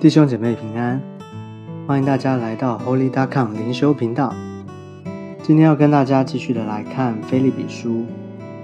[0.00, 1.02] 弟兄姐妹平安，
[1.84, 4.32] 欢迎大家来到 Holy d a c o m 灵修频道。
[5.42, 8.04] 今天要跟大家继续的来看菲利比书。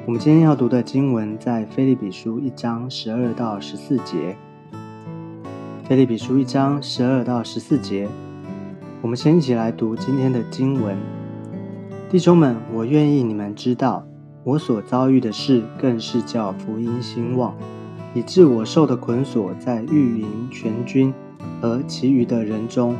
[0.07, 4.37] 我们今天要读的经文在菲利比书一章十二到十四节。
[5.83, 8.09] 菲利比书一章十二到十四节，
[9.03, 10.97] 我们先一起来读今天的经文。
[12.09, 14.07] 弟兄们，我愿意你们知道，
[14.45, 17.57] 我所遭遇的事，更是叫福音兴旺，
[18.15, 21.13] 以致我受的捆锁，在御营全军。
[21.61, 22.95] 而其余的人中，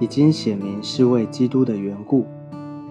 [0.00, 2.26] 已经显明是为基督的缘故，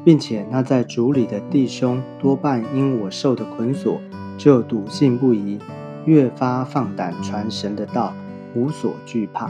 [0.04, 4.00] 并且那在主里的弟兄多半因我受的捆锁，
[4.38, 5.60] 就笃信不疑，
[6.06, 8.14] 越发放胆传神的道，
[8.56, 9.50] 无所惧怕。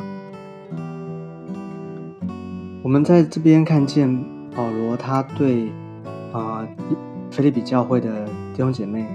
[2.84, 4.24] 我们在这边看见
[4.56, 5.70] 保罗，他对
[6.32, 6.66] 啊
[7.30, 9.06] 菲利比教会的弟兄姐妹，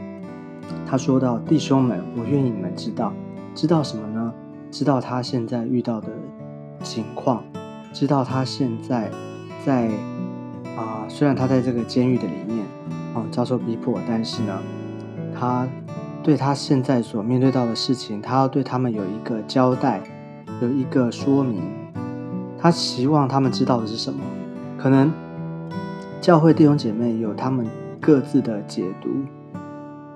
[0.86, 3.12] 他说到：“弟兄们，我愿意你们知道，
[3.55, 4.02] 知道什么？
[4.73, 6.09] 知道他现在遇到的。”
[6.83, 7.45] 情况，
[7.92, 9.09] 知道他现在
[9.64, 9.87] 在
[10.77, 12.67] 啊，虽然他在这个监狱的里面
[13.14, 14.59] 啊遭受逼迫，但是呢，
[15.33, 15.64] 他
[16.25, 20.03] 对他现在所面对到的事情，他要对他们有一个交代，
[20.61, 21.62] 有一个说明。
[22.59, 24.19] 他希望他们知道的是什么？
[24.77, 25.12] 可能
[26.20, 27.64] 教会弟兄姐妹有他们
[28.01, 29.09] 各自的解读，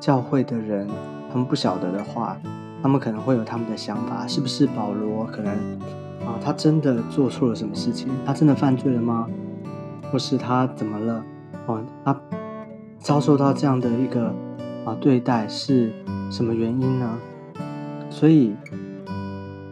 [0.00, 0.88] 教会的人
[1.30, 2.36] 他们不晓得的话，
[2.86, 5.52] 他们可能会有他们的想法，是不是保罗可能？
[6.24, 8.08] 啊，他真的做错了什么事情？
[8.24, 9.28] 他真的犯罪了吗？
[10.12, 11.24] 或是他怎么了？
[11.66, 12.16] 哦，他
[13.00, 14.32] 遭受到这样的一个
[14.84, 15.92] 啊对待是
[16.30, 17.18] 什么原因呢？
[18.08, 18.54] 所以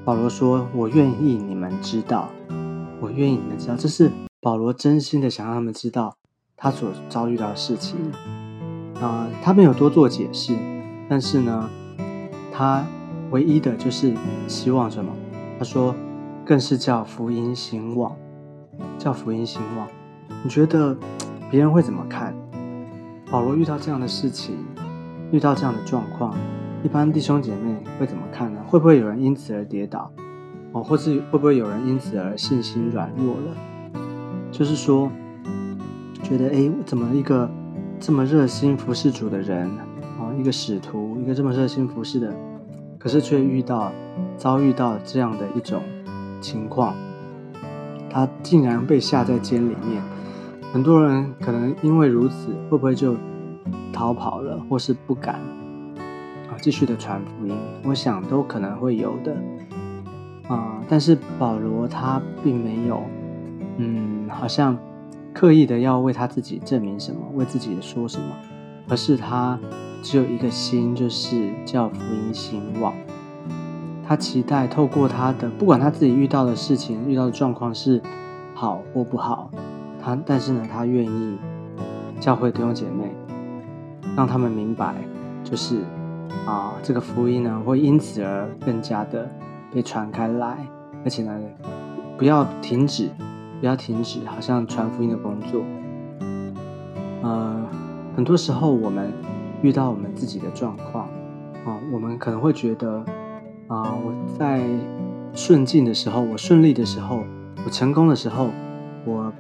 [0.05, 2.29] 保罗说：“我愿意你们知道，
[3.01, 6.17] 我愿意你们知道。”这是保罗真心的想让他们知道
[6.57, 7.97] 他所遭遇到的事情。
[9.01, 10.59] 啊，他没有多做解释，
[11.09, 11.71] 但是呢，
[12.53, 12.85] 他
[13.35, 14.15] 唯一的就是
[14.47, 15.13] 希望什么？
[15.59, 15.93] 他说。
[16.47, 18.15] 更是叫福音兴旺，
[18.99, 19.89] 叫福音兴旺。
[20.43, 20.95] 你觉得
[21.51, 22.35] 别人会怎么看？
[23.31, 24.55] 保罗遇到这样的事情，
[25.33, 26.37] 遇到这样的状况，
[26.83, 28.61] 一般弟兄姐妹会怎么看呢？
[28.67, 30.13] 会不会有人因此而跌倒？
[30.73, 34.01] 哦，或是会不会有人因此而信心软弱了？
[34.53, 35.11] 就是说，
[36.23, 37.51] 觉得哎，怎么一个
[37.99, 39.71] 这么热心服侍主的人，
[40.21, 42.37] 哦，一个使徒，一个这么热心服侍的，
[43.05, 43.93] 可是却遇到
[44.37, 45.81] 遭遇到这样的一种。
[46.41, 46.95] 情况，
[48.11, 50.03] 他竟然被下在监里面，
[50.75, 53.17] 很多人可能因为如此，会不会就
[53.91, 57.57] 逃跑了，或是不敢啊继续的传福音？
[57.83, 59.35] 我想都可能会有的
[60.49, 60.83] 啊。
[60.87, 63.01] 但是保罗他并没有，
[63.79, 64.77] 嗯，好像
[65.33, 68.27] 刻意的要为他自己证明什么，为自己说什么，
[68.87, 69.59] 而是他
[70.05, 72.93] 只有一个心，就是叫福音兴旺。
[74.07, 78.03] 他期待透过他的，不管他自己遇到的事情、遇到的状况是
[78.55, 79.51] 好或不好，
[79.99, 81.39] 他但是呢，他愿意
[82.21, 83.11] 教会弟兄姐妹，
[84.15, 84.95] 让他们明白，
[85.43, 85.79] 就是
[86.47, 89.27] 啊，这个福音呢会因此而更加的
[89.73, 90.59] 被传开来，
[91.03, 91.33] 而且呢，
[92.19, 93.09] 不要停止，
[93.59, 95.63] 不要停止，好像传福音的工作。
[97.23, 97.67] 呃，
[98.15, 99.11] 很多时候我们
[99.65, 101.07] 遇到我们自己的状况
[101.65, 103.03] 啊，我们可能会觉得。
[103.67, 104.63] 啊，我在
[105.33, 107.25] 顺境的时候，我顺利的时候，
[107.65, 108.51] 我成功的时候，
[109.07, 109.33] 我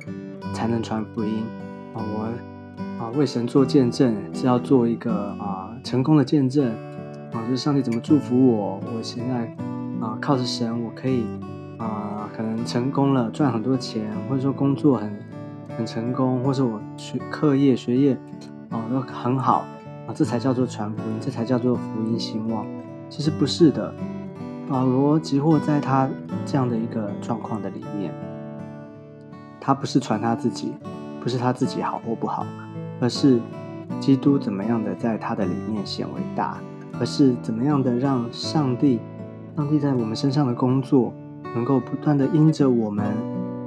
[0.54, 1.44] 才能传福音
[1.92, 2.00] 啊！
[2.00, 2.32] 我
[2.98, 6.66] 啊为神做见证，是要做一个啊成功的见证
[7.34, 7.44] 啊！
[7.44, 9.54] 就是上帝怎么祝福我，我现在
[10.00, 11.26] 啊靠着神，我可以
[11.76, 15.14] 啊可能成功了，赚很多钱，或者说工作很
[15.76, 18.18] 很成功，或者我学课业学业
[18.70, 19.66] 啊都很好
[20.06, 22.66] 啊，这才叫做传福音，这才叫做福音兴旺。
[23.08, 23.92] 其实不是的。
[24.66, 26.08] 保罗即或在他
[26.46, 28.10] 这样的一个状况的里面，
[29.60, 30.72] 他不是传他自己，
[31.20, 32.46] 不是他自己好或不好，
[32.98, 33.38] 而是
[34.00, 36.56] 基督怎么样的在他的里面显为大，
[36.98, 39.00] 而是怎么样的让上帝，
[39.54, 41.12] 上帝在我们身上的工作
[41.54, 43.04] 能够不断的因着我们，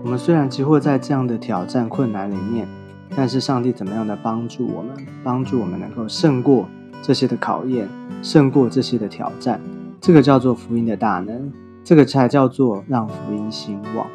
[0.04, 2.68] 我们虽然即或在这样的挑战困难里面，
[3.16, 6.68] 但是上帝怎么样的帮助我们，帮助我们能够胜过
[7.02, 7.88] 这些的考验，
[8.22, 9.60] 胜过这些的挑战。
[10.00, 11.52] 这个叫做福音的大能，
[11.84, 14.08] 这个才叫做让福音兴旺，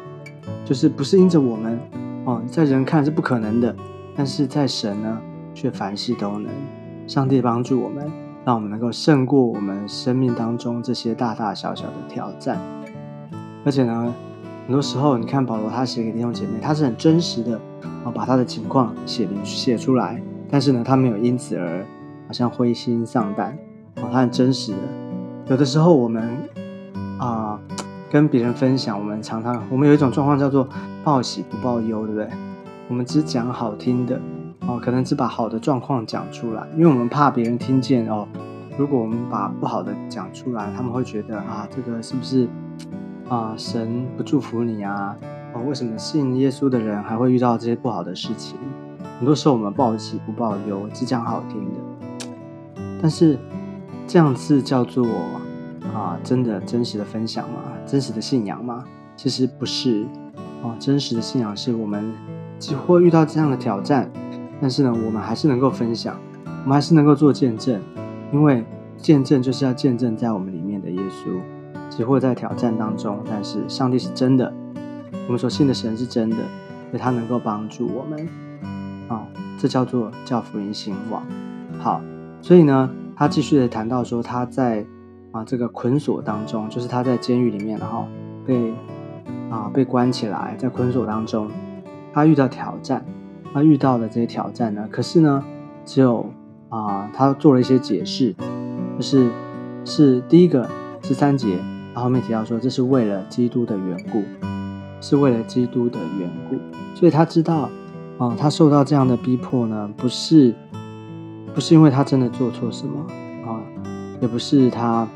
[0.63, 1.79] 就是不是因着我们
[2.25, 3.75] 哦，在人看是不可能的，
[4.15, 5.21] 但是在神呢，
[5.53, 6.49] 却凡事都能。
[7.05, 8.09] 上帝帮助我们，
[8.45, 12.57] 让我们能够胜过我们生命当中这些大大小小的挑战。
[13.65, 14.13] 而且呢，
[14.65, 17.59] 很多时候你看保罗他写给弟兄姐妹，他是很真实的
[18.05, 21.85] 哦，把他的情况写写出来，但是呢，他没有因此而
[22.27, 23.57] 好像灰心丧胆
[23.97, 24.77] 哦，他很真实的。
[25.47, 26.37] 有的时候我们
[27.19, 27.59] 啊，
[28.09, 30.65] 跟别人分享，我们常常我们有一种状况叫做
[31.03, 32.29] 报喜不报忧，对不对？
[32.87, 34.17] 我们只讲好听的
[34.65, 38.25] 哦，可能只把好的状况讲出来，因为我们怕别人听见哦。
[38.77, 42.47] 如果我们把不好的讲出来，他们会觉得啊，这个是不是
[43.29, 45.15] 啊神不祝福你啊？
[45.53, 48.57] 哦，为什么信耶稣的人还会遇到这些不好的事情？
[49.19, 53.37] 很多时候我们报喜不报忧，只讲好听的，但是
[54.07, 55.07] 这样子叫做
[55.93, 57.59] 啊真的真实的分享吗？
[57.85, 58.83] 真实的信仰吗？
[59.15, 60.05] 其实不是
[60.63, 62.13] 啊，真实的信仰是我们
[62.57, 64.11] 几乎遇到这样的挑战，
[64.59, 66.17] 但是呢，我们还是能够分享，
[66.63, 67.79] 我们还是能够做见证。
[68.31, 68.65] 因为
[68.97, 71.37] 见证就是要见证在我们里面的耶稣，
[71.95, 74.53] 只会在挑战当中，但是上帝是真的，
[75.27, 76.37] 我们所信的神是真的，
[76.89, 78.27] 所以他能够帮助我们。
[79.07, 81.23] 啊，这叫做教福音兴旺。
[81.79, 82.01] 好，
[82.41, 84.85] 所以呢，他继续的谈到说，他在
[85.31, 88.05] 啊这个捆锁当中，就是他在监狱里面，然后
[88.45, 88.73] 被
[89.49, 91.49] 啊被关起来，在捆锁当中，
[92.11, 93.05] 他遇到挑战，
[93.53, 95.43] 他遇到的这些挑战呢，可是呢，
[95.85, 96.25] 只有。
[96.69, 98.33] 啊，他做了一些解释，
[98.97, 99.29] 就是
[99.85, 100.67] 是第一个
[101.03, 101.59] 十三节，
[101.93, 104.23] 他后面提到说，这是为了基督的缘故，
[104.99, 106.57] 是为了基督的缘故，
[106.95, 107.69] 所以他知道，
[108.17, 110.53] 啊，他受到这样的逼迫呢，不是
[111.53, 113.05] 不是因为他真的做错什么
[113.45, 113.61] 啊，
[114.21, 115.07] 也不是他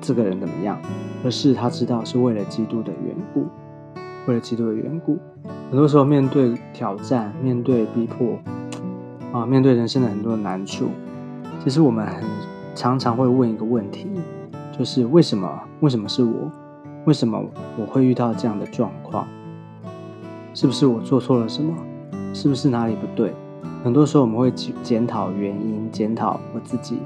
[0.00, 0.80] 这个人怎么样，
[1.24, 3.46] 而是他知道是为了基督的缘故，
[4.26, 5.18] 为了基督的缘故，
[5.70, 8.38] 很多时候面对挑战，面对逼迫。
[9.32, 10.88] 啊，面对人生的很多难处，
[11.62, 12.24] 其实我们很
[12.74, 14.08] 常常会问一个问题，
[14.80, 15.46] 就是为什么？
[15.80, 16.50] 为什么是我？
[17.04, 17.38] 为什么
[17.76, 19.28] 我会遇到这样的状况？
[20.54, 21.76] 是不是我做错了什么？
[22.32, 23.34] 是不是哪里不对？
[23.84, 26.98] 很多时候我们会检检讨原因，检讨我自己。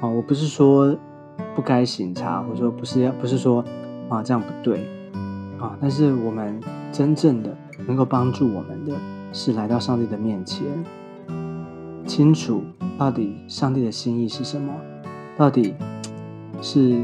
[0.00, 0.96] 啊，我不是说
[1.54, 3.62] 不该醒茶，或者说不是要，不是说
[4.08, 4.88] 啊这样不对
[5.58, 6.58] 啊，但是我们
[6.90, 7.54] 真正的
[7.86, 8.94] 能够帮助我们的
[9.30, 10.66] 是来到上帝的面前。
[12.06, 12.62] 清楚
[12.96, 14.72] 到底上帝的心意是什么？
[15.36, 15.74] 到底
[16.60, 17.02] 是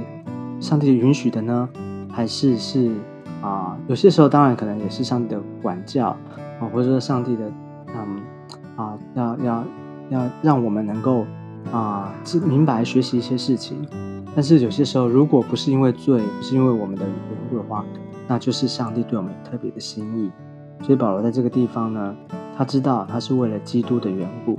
[0.60, 1.68] 上帝允许的呢，
[2.10, 2.90] 还是是
[3.42, 3.76] 啊？
[3.88, 6.08] 有些时候当然可能也是上帝的管教
[6.60, 7.50] 啊，或者说上帝的
[7.88, 8.20] 嗯
[8.76, 9.64] 啊，要要
[10.10, 11.24] 要让我们能够
[11.72, 12.12] 啊
[12.44, 13.86] 明白学习一些事情。
[14.34, 17.14] 但是有些时候，如果不是因为罪，不是因为我们的缘
[17.48, 17.82] 故的话，
[18.28, 20.30] 那就是上帝对我们特别的心意。
[20.84, 22.14] 所以保罗在这个地方呢，
[22.54, 24.58] 他知道他是为了基督的缘故。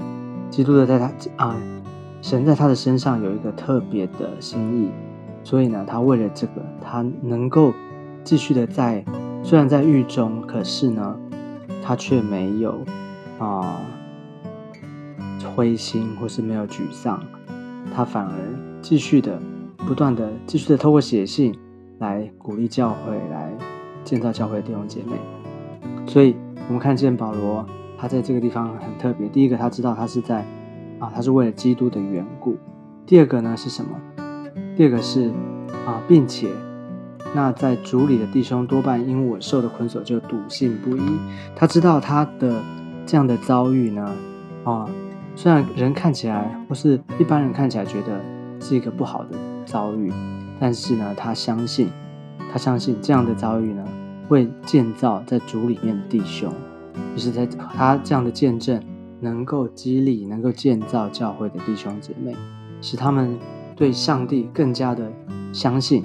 [0.50, 1.56] 基督的在他啊，
[2.22, 4.90] 神在他的身上有一个特别的心意，
[5.44, 7.74] 所以呢，他为了这个，他能够
[8.24, 9.04] 继续的在，
[9.44, 11.16] 虽然在狱中，可是呢，
[11.84, 12.76] 他却没有
[13.40, 13.80] 啊
[15.56, 17.24] 灰心或是没有沮丧，
[17.96, 18.34] 他反而
[18.82, 19.40] 继续的
[19.78, 21.58] 不断的继续的透过写信
[22.00, 23.52] 来鼓励教会，来
[24.04, 25.14] 建造教会的弟兄姐妹。
[26.06, 26.36] 所以
[26.68, 27.66] 我们看见保罗。
[28.00, 29.28] 他在这个地方很特别。
[29.28, 30.46] 第一个，他知道他是在
[31.00, 32.58] 啊，他是为了基督的缘故。
[33.06, 33.92] 第二个呢是什么？
[34.76, 35.30] 第二个是
[35.86, 36.50] 啊，并且
[37.34, 41.02] 那在主里的弟兄多半因我受的捆锁就笃信不疑。
[41.56, 42.62] 他知道他的
[43.06, 44.10] 这样的遭遇呢
[44.64, 44.90] 啊，
[45.36, 48.20] 虽然人看起来或是一般人看起来觉得
[48.60, 50.12] 是一个不好的遭遇，
[50.60, 51.90] 但是呢，他相信，
[52.52, 53.86] 他相信这样的遭遇呢
[54.28, 56.52] 会建造在主里面的弟兄。
[57.16, 58.82] 就是在他这样的见证，
[59.20, 62.36] 能够激励、能够建造教会的弟兄姐妹，
[62.82, 63.38] 使他们
[63.76, 65.12] 对上帝更加的
[65.52, 66.04] 相信，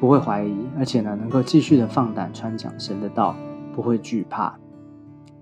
[0.00, 3.34] 不会怀疑，而且呢，能够继续的放胆传讲神的道，
[3.74, 4.54] 不会惧怕。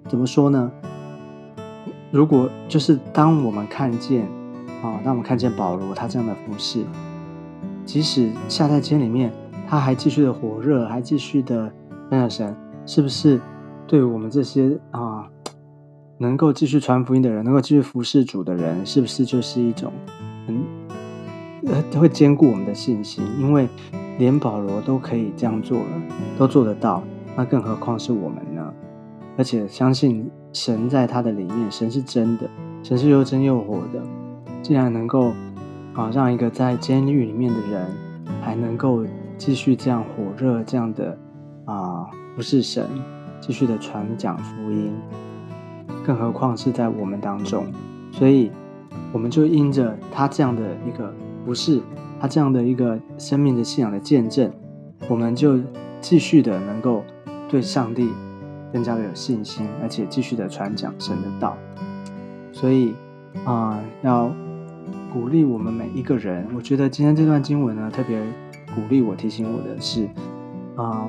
[0.08, 0.70] 怎么说呢？
[2.10, 4.24] 如果就是当我们看见
[4.82, 6.84] 啊，当我们看见保罗他这样的服饰，
[7.84, 9.32] 即使下在监里面，
[9.68, 11.72] 他还继续的火热，还继续的
[12.08, 13.40] 分享神，是不是？
[13.88, 15.15] 对我们这些啊，
[16.18, 19.92] 能够继续传福音的人，能够继续服侍主的人，是不是就是一种
[20.46, 20.60] 很
[21.66, 23.24] 呃会兼顾我们的信心？
[23.38, 23.68] 因为
[24.18, 26.02] 连保罗都可以这样做了，
[26.38, 27.02] 都做得到，
[27.36, 28.72] 那更何况是我们呢？
[29.36, 32.48] 而且相信神在他的里面，神是真的，
[32.82, 34.02] 神是又真又活的。
[34.62, 35.32] 既然能够
[35.92, 37.86] 啊让一个在监狱里面的人
[38.40, 39.04] 还能够
[39.36, 41.18] 继续这样火热，这样的
[41.66, 42.88] 啊不是神。
[43.38, 44.90] 继续的传讲福音，
[46.06, 47.66] 更何况是在我们当中，
[48.12, 48.52] 所以
[49.12, 51.12] 我们就因着他这样的一个
[51.44, 51.80] 不是
[52.20, 54.48] 他这样的一个生命的信仰的见证，
[55.08, 55.58] 我们就
[56.00, 57.02] 继续的能够
[57.48, 58.08] 对上帝
[58.72, 61.56] 更加的有信心，而且继续的传讲神的道。
[62.52, 62.94] 所以
[63.44, 64.30] 啊，要
[65.12, 66.46] 鼓励我们每一个人。
[66.54, 68.20] 我觉得今天这段经文呢，特别
[68.74, 70.08] 鼓励我、提醒我的是，
[70.76, 71.08] 啊，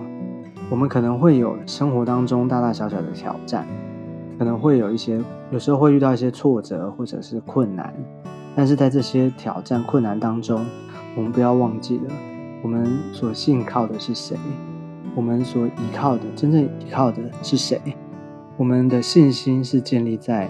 [0.71, 3.65] 我们可能会有生活当中大大小小的挑战，
[4.37, 5.19] 可能会有一些，
[5.51, 7.93] 有时候会遇到一些挫折或者是困难，
[8.55, 10.65] 但是在这些挑战困难当中，
[11.15, 12.13] 我们不要忘记了，
[12.61, 14.37] 我们所信靠的是谁？
[15.15, 17.81] 我们所依靠的，真正依靠的是谁？
[18.55, 20.49] 我们的信心是建立在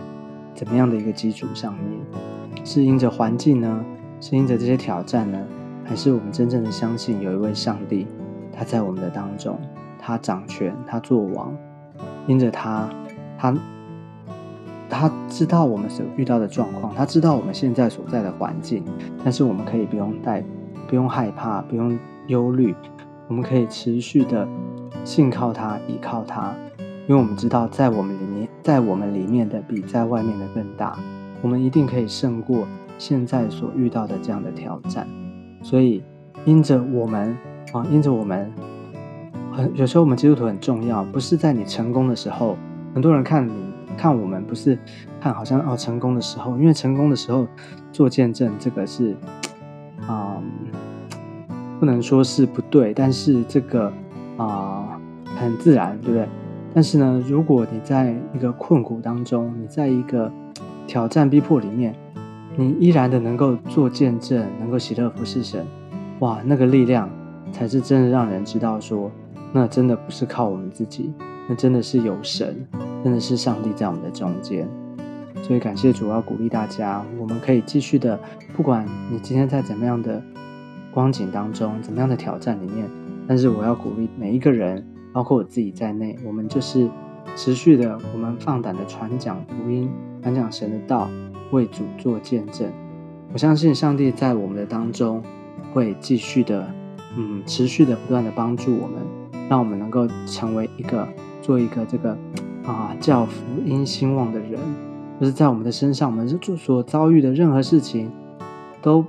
[0.53, 2.65] 怎么样的一个基础上面？
[2.65, 3.85] 是因着环境呢？
[4.19, 5.39] 是因着这些挑战呢？
[5.85, 8.05] 还是我们真正的相信有一位上帝，
[8.51, 9.57] 他在我们的当中，
[9.97, 11.55] 他掌权，他作王，
[12.27, 12.89] 因着他，
[13.37, 13.55] 他，
[14.89, 18.83] 他知道我们所遇到的状况，他知道我们现在所在的环境，
[19.23, 20.43] 但是我们可以不用带，
[20.87, 22.75] 不用害怕，不用忧虑。
[23.27, 24.47] 我们可以持续的
[25.03, 26.55] 信靠他，依靠他，
[27.07, 30.97] 因为我们知道，在我们里面，在我们里面的比在外面的更大。
[31.41, 32.65] 我们一定可以胜过
[32.97, 35.05] 现在所遇到的这样的挑战。
[35.61, 36.01] 所以，
[36.45, 37.37] 因着我们
[37.73, 38.49] 啊，因着我们，
[39.51, 42.55] 很有时候我们基督徒很重要，不是在你成功的时候，
[42.93, 43.51] 很多人看你
[43.97, 44.77] 看我们，不是
[45.19, 47.47] 看好像哦成功的时候，因为成功的时候
[47.91, 49.15] 做见证，这个是
[50.07, 50.41] 啊。
[51.79, 53.93] 不能说是不对，但是这个
[54.35, 54.99] 啊
[55.35, 56.27] 很自然，对不对？
[56.73, 60.31] 但是呢，如果你在一个困苦当中，你在一个
[60.87, 61.93] 挑战逼迫里面，
[62.55, 65.63] 你依然的能够做见证，能够喜乐服侍神，
[66.17, 67.07] 哇，那个力量
[67.51, 69.11] 才是真的让人知道说，
[69.53, 71.13] 那真的不是靠我们自己，
[71.47, 72.55] 那真的是有神，
[73.03, 74.67] 真的是上帝在我们的中间。
[75.43, 78.19] 所以感谢主，要鼓励大家，我们可以继续的，
[78.55, 80.21] 不管你今天在怎么样的。
[80.93, 82.89] 光景当中，怎么样的挑战里面？
[83.27, 86.89] 但是我要鼓励每一个人，包括我自己在内，我们就是
[87.35, 89.91] 持续的，我们放胆的传讲福音，
[90.23, 91.07] 传讲神的道，
[91.51, 92.67] 为主做见证。
[93.31, 95.21] 我相信上帝在我们的当中
[95.71, 96.67] 会继续的，
[97.15, 98.97] 嗯，持续的不断的帮助我们，
[99.47, 101.07] 让我们能够成为一个
[101.43, 102.17] 做一个这个
[102.67, 104.59] 啊叫福音兴旺的人。
[105.19, 108.11] 就是在我们的身上，我们所遭遇的任何事情
[108.81, 109.03] 都。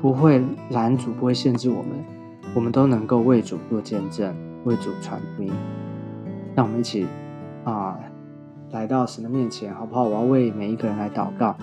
[0.00, 0.40] 不会
[0.70, 1.90] 拦阻，不会限制我们，
[2.54, 5.50] 我们都能够为主做见证，为主传福音。
[6.54, 7.04] 让我们一起
[7.64, 7.98] 啊，
[8.70, 10.04] 来到神的面前，好不好？
[10.04, 11.56] 我要为每一个人来祷告。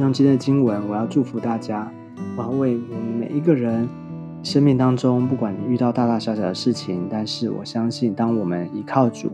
[0.00, 1.88] 用今天的经文，我要祝福大家。
[2.36, 3.88] 我要为我们每一个人
[4.42, 9.30] 生命当中，不管你遇到大大小小的事情，但是我相信，当我们依靠主，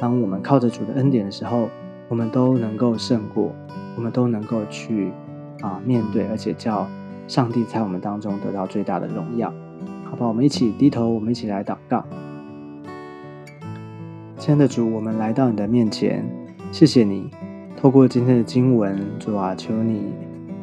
[0.00, 1.68] 当我们靠着主的恩典的时候，
[2.08, 3.52] 我们都能够胜过，
[3.96, 5.12] 我们都能够去
[5.60, 6.88] 啊面对，而且叫。
[7.28, 9.54] 上帝在我们当中得到最大的荣耀，
[10.02, 10.26] 好吧？
[10.26, 12.04] 我们一起低头，我们一起来祷告。
[14.36, 16.28] 亲爱的主，我们来到你的面前，
[16.72, 17.30] 谢谢你
[17.76, 20.12] 透过今天的经文，主啊，求你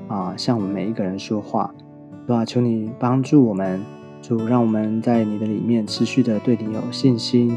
[0.10, 1.74] 啊向我们每一个人说话，
[2.28, 3.82] 主啊，求你帮助我们，
[4.22, 7.56] 主让我们在你的里面持续的对你有信心，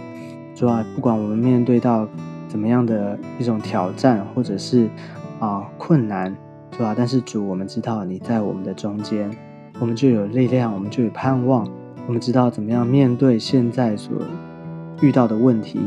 [0.55, 2.07] 主啊，不管我们面对到
[2.49, 4.89] 怎么样的一种挑战，或者是
[5.39, 6.37] 啊困难。
[6.73, 6.95] 是吧？
[6.97, 9.31] 但是主，我们知道你在我们的中间，
[9.81, 11.69] 我们就有力量，我们就有盼望。
[12.07, 14.17] 我们知道怎么样面对现在所
[15.03, 15.79] 遇到的问题、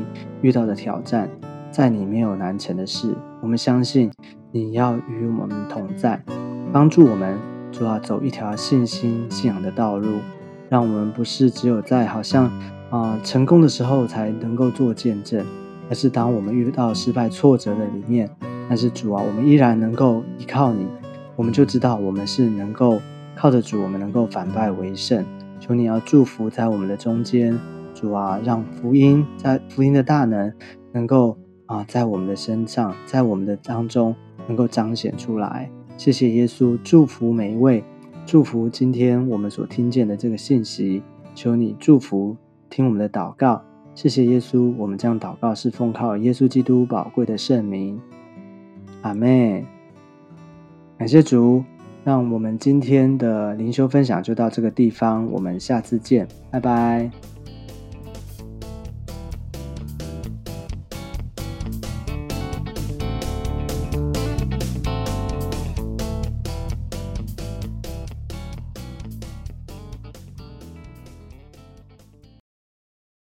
[0.41, 1.27] 遇到的挑战，
[1.71, 3.15] 在你没有难成的事。
[3.41, 4.11] 我们相信
[4.51, 6.21] 你要与我们同在，
[6.71, 7.39] 帮助我们，
[7.71, 10.19] 主要走一条信心、信仰的道路，
[10.69, 12.51] 让我们不是只有在好像
[12.93, 15.43] 啊成功的时候才能够做见证，
[15.89, 18.29] 而是当我们遇到失败、挫折的里面。
[18.69, 20.85] 但是主啊，我们依然能够依靠你，
[21.35, 23.01] 我们就知道我们是能够
[23.35, 25.25] 靠着主，我们能够反败为胜。
[25.59, 27.59] 求你要祝福在我们的中间，
[27.95, 30.53] 主啊，让福音在福音的大能
[30.91, 31.35] 能够
[31.65, 34.15] 啊在我们的身上，在我们的当中
[34.47, 35.67] 能够彰显出来。
[35.97, 37.83] 谢谢耶稣，祝福每一位，
[38.23, 41.01] 祝福今天我们所听见的这个信息。
[41.35, 42.37] 求你祝福
[42.73, 43.61] 听我们的祷告。
[43.93, 48.01] 谢谢耶稣，我们这样祷告是奉靠耶稣基督宝贵的圣名。
[49.03, 49.63] 阿妹，
[50.97, 51.63] 感谢主，
[52.03, 57.11] 让我们今天的灵修分享就到这个地方，我们下次见，拜拜。